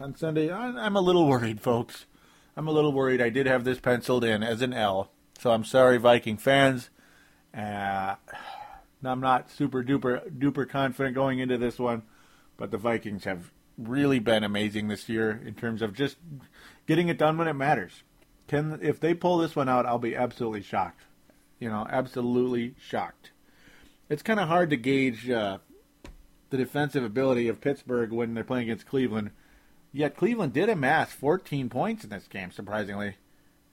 [0.00, 0.50] on Sunday.
[0.52, 2.06] I'm a little worried, folks.
[2.56, 3.20] I'm a little worried.
[3.20, 6.90] I did have this penciled in as an L, so I'm sorry, Viking fans.
[7.56, 8.14] Uh,
[9.04, 12.02] I'm not super duper duper confident going into this one,
[12.56, 16.16] but the Vikings have really been amazing this year in terms of just
[16.86, 18.02] getting it done when it matters.
[18.46, 21.02] Can if they pull this one out, I'll be absolutely shocked.
[21.58, 23.30] You know, absolutely shocked.
[24.08, 25.58] It's kind of hard to gauge uh,
[26.54, 29.32] the defensive ability of Pittsburgh when they're playing against Cleveland.
[29.90, 33.16] Yet Cleveland did amass 14 points in this game, surprisingly,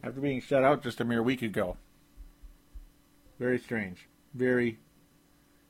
[0.04, 1.78] after being shut out just a mere week ago.
[3.38, 4.10] Very strange.
[4.34, 4.80] Very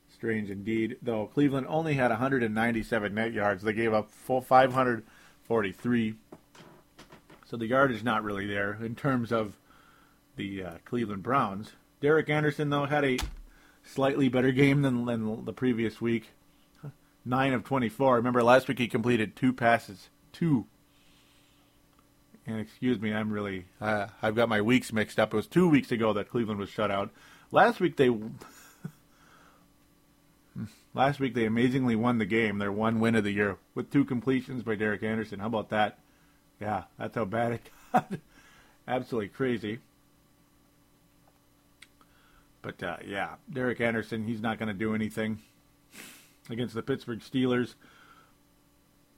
[0.08, 1.00] strange indeed.
[1.02, 6.16] Though Cleveland only had 197 net yards, they gave up 543.
[7.46, 9.58] So the yardage not really there in terms of
[10.38, 11.74] the uh, Cleveland Browns.
[12.00, 13.18] Derek Anderson though had a
[13.84, 16.30] slightly better game than, than the previous week.
[17.24, 18.16] Nine of 24.
[18.16, 20.66] Remember last week he completed two passes, two.
[22.48, 25.34] And excuse me, I'm really uh, I've got my weeks mixed up.
[25.34, 27.12] It was two weeks ago that Cleveland was shut out.
[27.52, 28.10] Last week they
[30.96, 32.58] last week they amazingly won the game.
[32.58, 35.40] Their one win of the year with two completions by Derek Anderson.
[35.40, 36.00] How about that?
[36.60, 38.12] Yeah, that's how bad it got.
[38.88, 39.80] Absolutely crazy.
[42.64, 45.40] But uh, yeah, Derek Anderson, he's not going to do anything
[46.50, 47.76] against the Pittsburgh Steelers.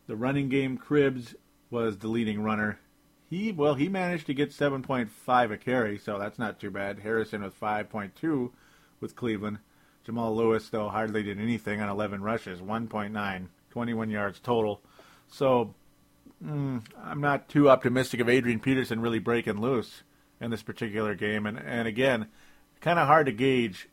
[0.08, 1.36] The running game, Cribbs
[1.70, 2.80] was the leading runner.
[3.30, 7.00] He well, he managed to get 7.5 a carry, so that's not too bad.
[7.00, 8.52] Harrison with 5.2
[9.00, 9.60] with Cleveland.
[10.04, 14.82] Jamal Lewis though hardly did anything on 11 rushes, 1.9, 21 yards total.
[15.30, 15.74] So
[16.46, 20.04] mm, I'm not too optimistic of Adrian Peterson really breaking loose
[20.40, 21.46] in this particular game.
[21.48, 22.28] And and again,
[22.82, 23.88] kind of hard to gauge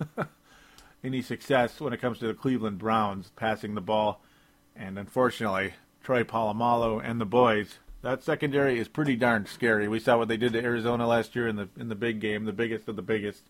[1.04, 4.22] any success when it comes to the Cleveland Browns passing the ball.
[4.74, 9.88] And unfortunately, Troy Polamalu and the boys, that secondary is pretty darn scary.
[9.88, 12.44] We saw what they did to Arizona last year in the in the big game,
[12.44, 13.42] the biggest of the biggest.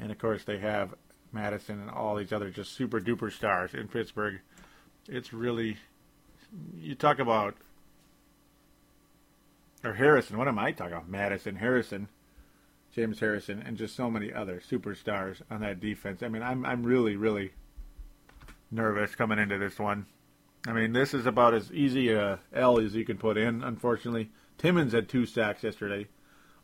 [0.00, 0.94] And of course, they have
[1.32, 4.40] Madison and all these other just super duper stars in Pittsburgh.
[5.08, 5.76] It's really
[6.76, 7.54] you talk about
[9.84, 10.38] or Harrison.
[10.38, 11.08] What am I talking about?
[11.08, 12.08] Madison Harrison,
[12.98, 16.20] James Harrison, and just so many other superstars on that defense.
[16.20, 17.52] I mean, I'm I'm really really
[18.72, 20.06] nervous coming into this one.
[20.66, 23.62] I mean, this is about as easy a L as you can put in.
[23.62, 26.08] Unfortunately, Timmons had two sacks yesterday.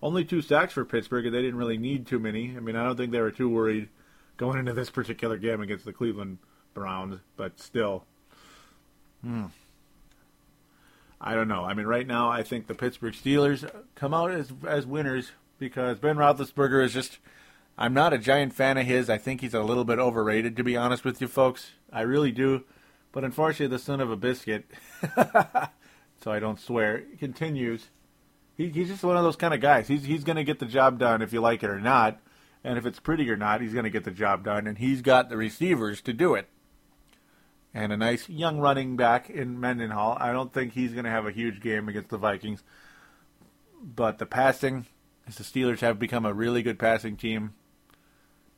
[0.02, 2.56] Only two sacks for Pittsburgh, and they didn't really need too many.
[2.56, 3.88] I mean, I don't think they were too worried
[4.36, 6.38] going into this particular game against the Cleveland
[6.74, 8.06] Browns, but still.
[9.22, 9.46] Hmm.
[11.20, 11.62] I don't know.
[11.62, 15.98] I mean, right now, I think the Pittsburgh Steelers come out as as winners because
[15.98, 17.18] Ben Roethlisberger is just.
[17.76, 19.10] I'm not a giant fan of his.
[19.10, 21.72] I think he's a little bit overrated, to be honest with you folks.
[21.92, 22.64] I really do.
[23.10, 24.64] But unfortunately, the son of a biscuit,
[26.22, 27.88] so I don't swear, continues.
[28.56, 29.88] He, he's just one of those kind of guys.
[29.88, 32.20] He's he's going to get the job done if you like it or not,
[32.62, 35.02] and if it's pretty or not, he's going to get the job done, and he's
[35.02, 36.48] got the receivers to do it
[37.74, 40.16] and a nice young running back in Mendenhall.
[40.20, 42.62] I don't think he's going to have a huge game against the Vikings.
[43.82, 44.86] But the passing,
[45.26, 47.54] as the Steelers have become a really good passing team.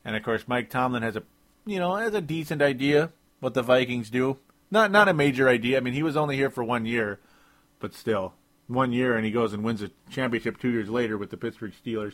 [0.03, 1.23] And of course, Mike Tomlin has a,
[1.65, 4.37] you know, has a decent idea what the Vikings do.
[4.69, 5.77] Not not a major idea.
[5.77, 7.19] I mean, he was only here for one year,
[7.79, 8.33] but still,
[8.67, 11.73] one year, and he goes and wins a championship two years later with the Pittsburgh
[11.83, 12.13] Steelers.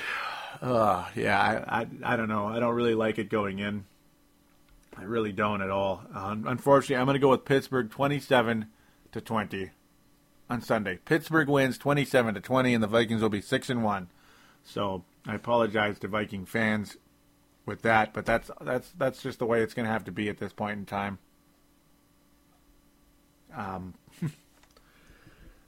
[0.61, 2.47] Uh, yeah, I, I I don't know.
[2.47, 3.83] I don't really like it going in.
[4.97, 6.01] I really don't at all.
[6.15, 8.65] Uh, unfortunately, I'm going to go with Pittsburgh 27
[9.11, 9.71] to 20
[10.49, 10.99] on Sunday.
[11.05, 14.09] Pittsburgh wins 27 to 20, and the Vikings will be six and one.
[14.63, 16.97] So I apologize to Viking fans
[17.65, 20.29] with that, but that's that's that's just the way it's going to have to be
[20.29, 21.19] at this point in time.
[23.55, 23.93] Um,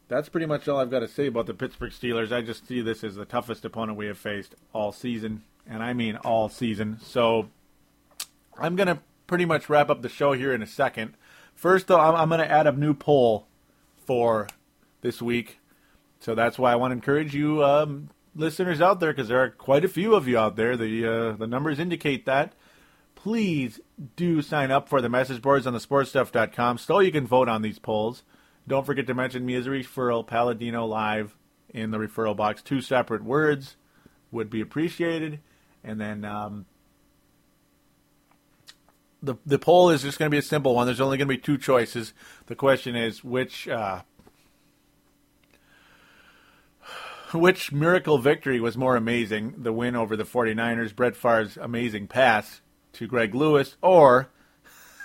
[0.07, 2.31] that's pretty much all I've got to say about the Pittsburgh Steelers.
[2.31, 5.93] I just see this as the toughest opponent we have faced all season, and I
[5.93, 6.99] mean all season.
[7.01, 7.49] So
[8.59, 11.15] I'm going to pretty much wrap up the show here in a second.
[11.53, 13.47] First, though, I'm, I'm going to add a new poll
[14.05, 14.47] for
[15.07, 15.59] this week.
[16.19, 19.49] So that's why I want to encourage you, um, listeners out there, because there are
[19.49, 20.75] quite a few of you out there.
[20.75, 22.53] The uh, the numbers indicate that.
[23.15, 23.79] Please
[24.17, 27.61] do sign up for the message boards on the sportstuff.com so you can vote on
[27.61, 28.23] these polls.
[28.67, 31.37] Don't forget to mention me as a referral, Paladino Live,
[31.73, 32.61] in the referral box.
[32.61, 33.77] Two separate words
[34.29, 35.39] would be appreciated.
[35.85, 36.65] And then um,
[39.23, 40.85] the the poll is just going to be a simple one.
[40.85, 42.13] There's only going to be two choices.
[42.47, 44.01] The question is which uh,
[47.33, 49.55] which miracle victory was more amazing?
[49.57, 52.61] The win over the 49ers, Brett Favre's amazing pass
[52.93, 54.29] to Greg Lewis, or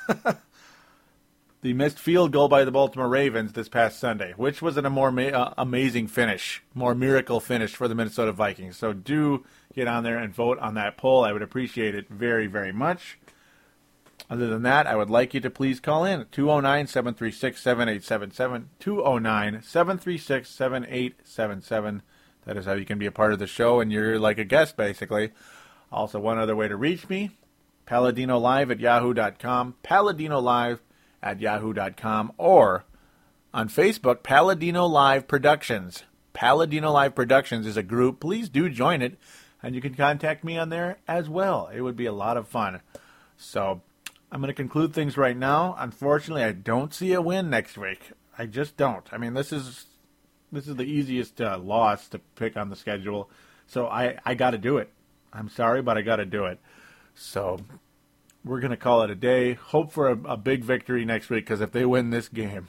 [1.62, 4.90] the missed field goal by the Baltimore Ravens this past Sunday, which was an, a
[4.90, 8.76] more ma- uh, amazing finish, more miracle finish for the Minnesota Vikings.
[8.76, 9.44] So do
[9.74, 11.24] get on there and vote on that poll.
[11.24, 13.18] I would appreciate it very, very much.
[14.30, 18.70] Other than that, I would like you to please call in 209 736 7877.
[18.78, 22.02] 209 736 7877.
[22.44, 24.44] That is how you can be a part of the show, and you're like a
[24.44, 25.30] guest, basically.
[25.90, 27.30] Also, one other way to reach me
[27.86, 30.80] Paladino Live at yahoo.com, Paladino Live
[31.22, 32.84] at yahoo.com, or
[33.54, 36.04] on Facebook, Paladino Live Productions.
[36.32, 38.20] Paladino Live Productions is a group.
[38.20, 39.18] Please do join it,
[39.62, 41.70] and you can contact me on there as well.
[41.72, 42.80] It would be a lot of fun.
[43.36, 43.82] So,
[44.32, 45.76] I'm going to conclude things right now.
[45.78, 48.12] Unfortunately, I don't see a win next week.
[48.38, 49.06] I just don't.
[49.12, 49.84] I mean, this is
[50.52, 53.30] this is the easiest uh, loss to pick on the schedule,
[53.66, 54.90] so I I got to do it.
[55.32, 56.60] I'm sorry, but I got to do it.
[57.14, 57.58] So
[58.44, 59.54] we're going to call it a day.
[59.54, 62.68] Hope for a, a big victory next week because if they win this game,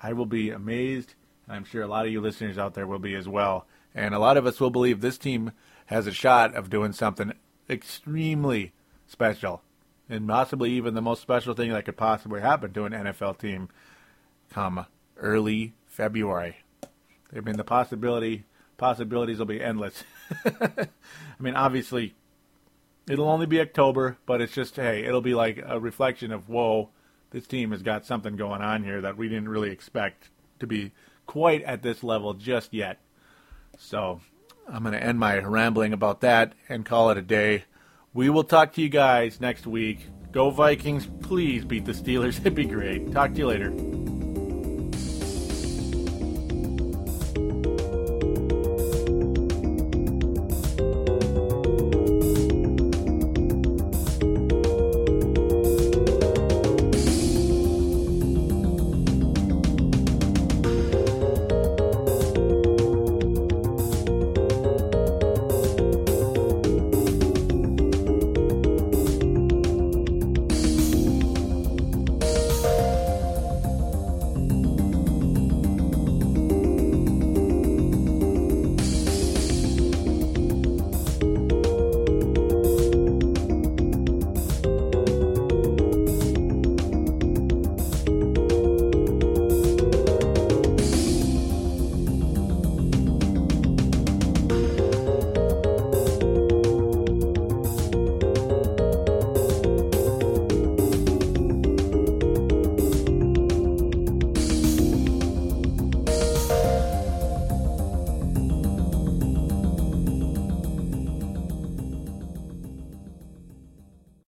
[0.00, 1.14] I will be amazed.
[1.46, 3.66] And I'm sure a lot of you listeners out there will be as well.
[3.94, 5.52] And a lot of us will believe this team
[5.86, 7.32] has a shot of doing something
[7.68, 8.72] extremely
[9.06, 9.62] special
[10.08, 13.68] and possibly even the most special thing that could possibly happen to an NFL team
[14.50, 16.58] come early February.
[17.34, 18.44] I mean, the possibility
[18.76, 20.04] possibilities will be endless.
[20.44, 20.88] I
[21.38, 22.14] mean, obviously,
[23.08, 26.90] it'll only be October, but it's just hey, it'll be like a reflection of whoa,
[27.30, 30.92] this team has got something going on here that we didn't really expect to be
[31.26, 32.98] quite at this level just yet.
[33.76, 34.20] So
[34.66, 37.64] I'm going to end my rambling about that and call it a day.
[38.14, 40.06] We will talk to you guys next week.
[40.32, 41.08] Go Vikings!
[41.22, 42.38] Please beat the Steelers.
[42.40, 43.12] It'd be great.
[43.12, 43.97] Talk to you later.